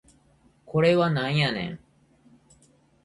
[0.65, 1.79] これはなんやねん